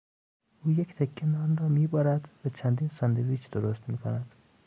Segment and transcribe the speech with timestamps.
[0.63, 4.35] او یک تکه نان را میبرد و چندین ساندویچ درست میکند.